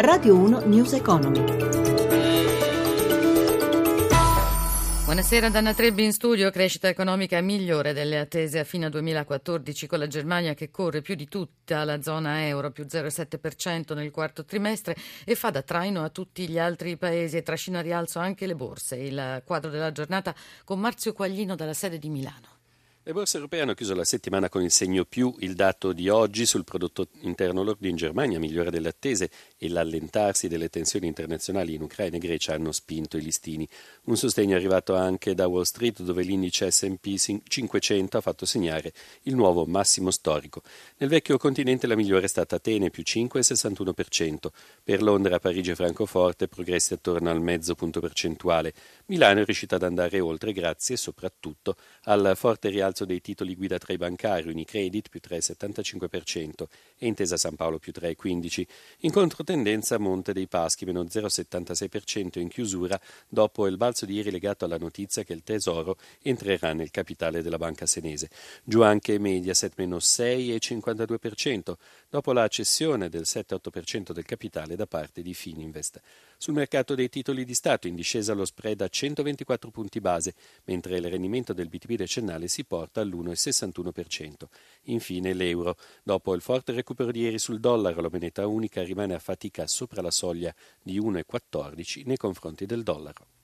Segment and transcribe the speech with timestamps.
[0.00, 1.44] Radio 1 News Economy.
[5.04, 10.06] Buonasera Danna Trebbi in studio, crescita economica migliore delle attese a fine 2014 con la
[10.06, 15.34] Germania che corre più di tutta la zona euro, più 0,7% nel quarto trimestre e
[15.34, 18.94] fa da traino a tutti gli altri paesi e trascina a rialzo anche le borse.
[18.94, 22.57] Il quadro della giornata con Marzio Quaglino dalla sede di Milano.
[23.08, 25.34] Le borse europee hanno chiuso la settimana con il segno più.
[25.38, 30.46] Il dato di oggi sul prodotto interno lordo in Germania migliore delle attese e l'allentarsi
[30.46, 33.66] delle tensioni internazionali in Ucraina e Grecia hanno spinto i listini.
[34.04, 38.92] Un sostegno è arrivato anche da Wall Street dove l'indice S&P 500 ha fatto segnare
[39.22, 40.60] il nuovo massimo storico.
[40.98, 44.48] Nel vecchio continente la migliore è stata Atene più 5,61%.
[44.84, 48.74] Per Londra, Parigi e Francoforte progressi attorno al mezzo punto percentuale.
[49.06, 53.78] Milano è riuscita ad andare oltre grazie soprattutto al forte rialzo rialzo dei titoli guida
[53.78, 56.66] tra i bancari, Unicredit più 3,75%
[56.98, 58.66] e Intesa San Paolo più 3,15%.
[59.00, 64.64] In controtendenza Monte dei Paschi meno 0,76% in chiusura dopo il balzo di ieri legato
[64.64, 68.30] alla notizia che il Tesoro entrerà nel capitale della banca senese.
[68.64, 71.74] Giù anche Mediaset meno 6,52%
[72.08, 76.00] dopo la cessione del 7,8% del capitale da parte di Fininvest.
[76.40, 80.96] Sul mercato dei titoli di Stato in discesa lo spread a 124 punti base, mentre
[80.96, 84.48] il rendimento del BTP decennale si porta all'1,61%.
[84.84, 85.76] Infine l'euro.
[86.02, 90.02] Dopo il forte recupero di ieri sul dollaro, la moneta unica rimane a fatica sopra
[90.02, 93.37] la soglia di 1,14 nei confronti del dollaro.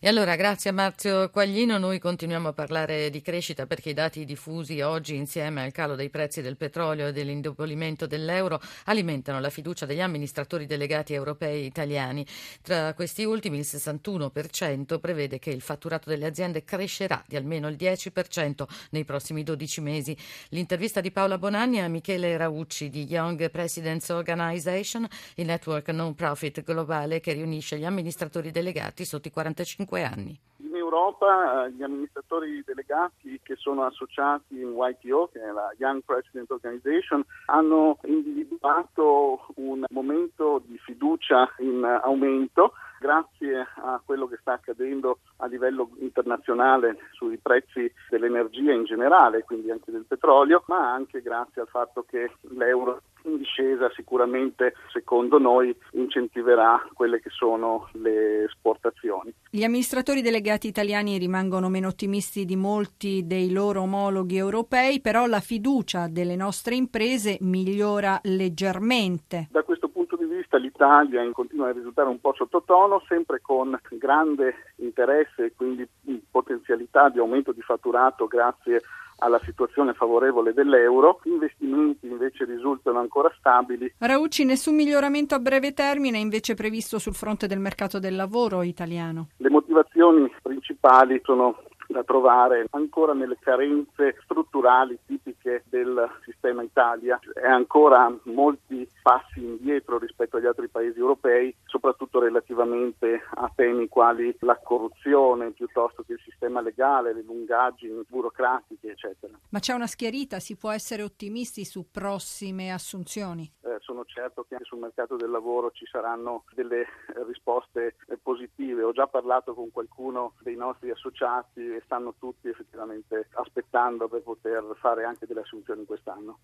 [0.00, 4.24] E allora, grazie a Marzio Quaglino, noi continuiamo a parlare di crescita perché i dati
[4.24, 9.86] diffusi oggi insieme al calo dei prezzi del petrolio e dell'indebolimento dell'euro alimentano la fiducia
[9.86, 12.26] degli amministratori delegati europei italiani.
[12.62, 17.76] Tra questi ultimi il 61% prevede che il fatturato delle aziende crescerà di almeno il
[17.76, 20.16] 10% nei prossimi 12 mesi.
[20.48, 25.06] L'intervista di Paola Bonanni a Michele Raucci di Young Presidents Organization,
[25.36, 30.38] il network non profit globale che riunisce gli amministratori delegati sotto i 40 45 anni.
[30.62, 36.02] In Europa eh, gli amministratori delegati che sono associati in YTO, che è la Young
[36.04, 44.52] President Organization, hanno individuato un momento di fiducia in aumento grazie a quello che sta
[44.52, 51.22] accadendo a livello internazionale sui prezzi dell'energia in generale, quindi anche del petrolio, ma anche
[51.22, 58.44] grazie al fatto che l'euro in discesa sicuramente secondo noi incentiverà quelle che sono le
[58.44, 59.32] esportazioni.
[59.50, 65.40] Gli amministratori delegati italiani rimangono meno ottimisti di molti dei loro omologhi europei, però la
[65.40, 69.48] fiducia delle nostre imprese migliora leggermente.
[69.50, 74.54] Da questo punto di vista l'Italia continua a risultare un po' sottotono, sempre con grande
[74.76, 75.86] interesse e quindi
[76.30, 78.80] potenzialità di aumento di fatturato grazie
[79.20, 83.94] alla situazione favorevole dell'euro, gli investimenti invece risultano ancora stabili.
[83.98, 88.62] Raucci, nessun miglioramento a breve termine è invece previsto sul fronte del mercato del lavoro
[88.62, 89.28] italiano.
[89.36, 91.62] Le motivazioni principali sono
[91.92, 99.98] da trovare ancora nelle carenze strutturali tipiche del sistema Italia e ancora molti passi indietro
[99.98, 106.20] rispetto agli altri paesi europei, soprattutto relativamente a temi quali la corruzione piuttosto che il
[106.24, 109.32] sistema legale, le lungaggini burocratiche, eccetera.
[109.50, 113.50] Ma c'è una schiarita, si può essere ottimisti su prossime assunzioni?
[113.62, 116.86] Eh, sono certo che anche sul mercato del lavoro ci saranno delle
[117.26, 118.59] risposte positive.
[118.90, 124.64] Ho già parlato con qualcuno dei nostri associati e stanno tutti effettivamente aspettando per poter
[124.80, 126.40] fare anche delle assunzioni quest'anno.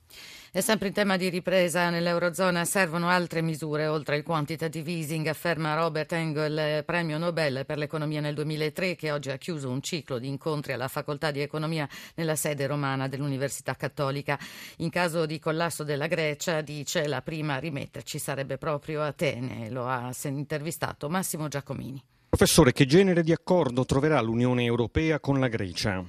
[0.52, 5.74] E sempre in tema di ripresa nell'Eurozona servono altre misure oltre il quantitative easing, afferma
[5.74, 10.28] Robert Engel, premio Nobel per l'economia nel 2003, che oggi ha chiuso un ciclo di
[10.28, 14.38] incontri alla facoltà di economia nella sede romana dell'Università Cattolica.
[14.76, 19.88] In caso di collasso della Grecia, dice la prima a rimetterci sarebbe proprio Atene, lo
[19.88, 22.14] ha intervistato Massimo Giacomini.
[22.36, 26.04] Professore, che genere di accordo troverà l'Unione Europea con la Grecia?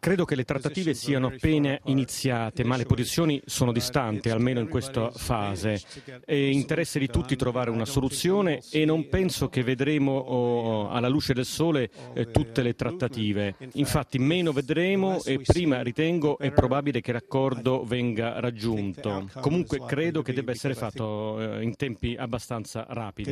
[0.00, 5.10] Credo che le trattative siano appena iniziate, ma le posizioni sono distanti, almeno in questa
[5.10, 5.78] fase.
[6.24, 11.34] È interesse di tutti trovare una soluzione e non penso che vedremo oh, alla luce
[11.34, 13.56] del sole eh, tutte le trattative.
[13.74, 19.28] Infatti meno vedremo e prima ritengo è probabile che l'accordo venga raggiunto.
[19.40, 23.30] Comunque credo che debba essere fatto eh, in tempi abbastanza rapidi.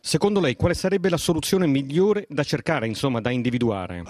[0.00, 1.97] Secondo lei quale sarebbe la soluzione migliore?
[1.98, 4.02] Migliore da cercare, insomma, da individuare?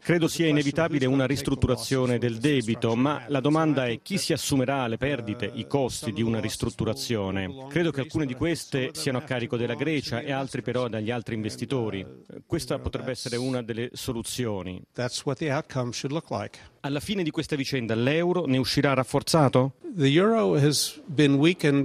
[0.00, 4.96] Credo sia inevitabile una ristrutturazione del debito, ma la domanda è chi si assumerà le
[4.96, 7.66] perdite, i costi di una ristrutturazione.
[7.68, 11.34] Credo che alcune di queste siano a carico della Grecia e altre però dagli altri
[11.34, 12.06] investitori.
[12.46, 14.82] Questa potrebbe essere una delle soluzioni.
[16.84, 19.74] Alla fine di questa vicenda l'euro ne uscirà rafforzato?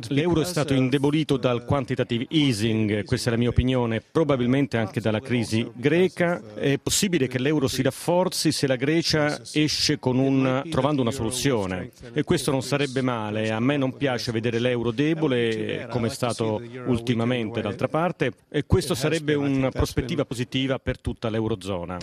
[0.08, 5.20] L'euro è stato indebolito dal quantitative easing, questa è la mia opinione, probabilmente anche dalla
[5.20, 6.42] crisi greca.
[6.56, 12.24] È possibile che l'euro si rafforzi se la Grecia esce un, trovando una soluzione e
[12.24, 13.52] questo non sarebbe male.
[13.52, 18.96] A me non piace vedere l'euro debole come è stato ultimamente d'altra parte e questo
[18.96, 21.98] sarebbe una prospettiva positiva per tutta l'eurozona.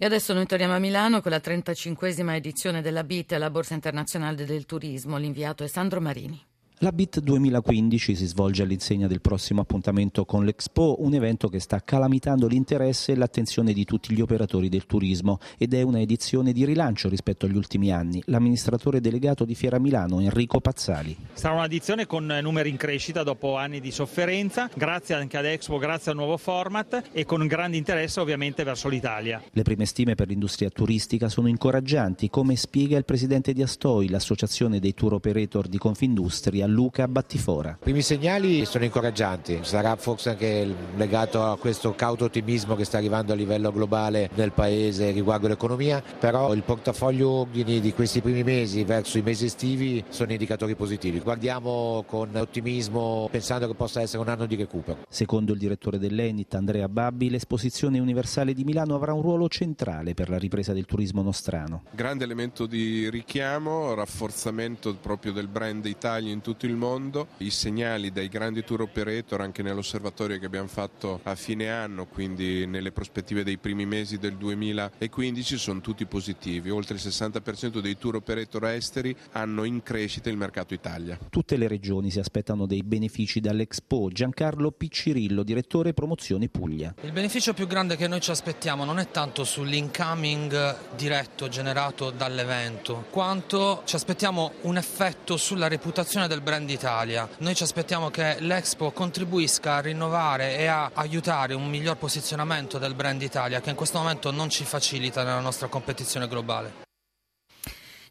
[0.00, 4.44] E adesso noi torniamo a Milano con la 35esima edizione della BIT, la Borsa Internazionale
[4.44, 5.16] del Turismo.
[5.16, 6.47] L'inviato è Sandro Marini.
[6.82, 11.82] La BIT 2015 si svolge all'insegna del prossimo appuntamento con l'Expo, un evento che sta
[11.82, 16.64] calamitando l'interesse e l'attenzione di tutti gli operatori del turismo ed è una edizione di
[16.64, 18.22] rilancio rispetto agli ultimi anni.
[18.26, 21.16] L'amministratore delegato di Fiera Milano, Enrico Pazzali.
[21.32, 26.12] Sarà un'edizione con numeri in crescita dopo anni di sofferenza, grazie anche ad Expo, grazie
[26.12, 29.42] al nuovo format e con grande interesse ovviamente verso l'Italia.
[29.50, 34.78] Le prime stime per l'industria turistica sono incoraggianti, come spiega il presidente di Astoi, l'associazione
[34.78, 37.70] dei tour operator di Confindustria Luca Battifora.
[37.70, 42.98] I primi segnali sono incoraggianti, sarà forse anche legato a questo cauto ottimismo che sta
[42.98, 48.42] arrivando a livello globale nel paese riguardo l'economia, però il portafoglio ordini di questi primi
[48.42, 51.20] mesi verso i mesi estivi sono indicatori positivi.
[51.20, 54.98] Guardiamo con ottimismo pensando che possa essere un anno di recupero.
[55.08, 60.28] Secondo il direttore dell'Enit Andrea Babbi, l'esposizione universale di Milano avrà un ruolo centrale per
[60.28, 61.84] la ripresa del turismo nostrano.
[61.92, 67.28] Grande elemento di richiamo, rafforzamento proprio del brand Italia in tutto tutto il mondo.
[67.38, 72.66] I segnali dai grandi tour operator anche nell'osservatorio che abbiamo fatto a fine anno, quindi
[72.66, 76.70] nelle prospettive dei primi mesi del 2015, sono tutti positivi.
[76.70, 81.16] Oltre il 60% dei tour operator esteri hanno in crescita il mercato Italia.
[81.30, 84.08] Tutte le regioni si aspettano dei benefici dall'Expo.
[84.10, 86.94] Giancarlo Piccirillo, direttore promozione Puglia.
[87.02, 93.04] Il beneficio più grande che noi ci aspettiamo non è tanto sull'incoming diretto generato dall'evento,
[93.10, 97.28] quanto ci aspettiamo un effetto sulla reputazione del brand Italia.
[97.40, 102.94] Noi ci aspettiamo che l'Expo contribuisca a rinnovare e a aiutare un miglior posizionamento del
[102.94, 106.86] brand Italia che in questo momento non ci facilita nella nostra competizione globale.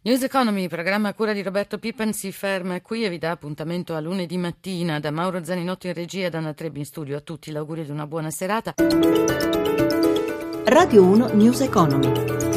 [0.04, 3.96] News Economy, programma a cura di Roberto Pippen, si ferma qui e vi dà appuntamento
[3.96, 7.18] a lunedì mattina da Mauro Zaninotto in regia e da Anna Trebbi in studio.
[7.18, 8.76] A tutti l'augurio di una buona serata.
[10.66, 12.57] Radio 1 News Economy.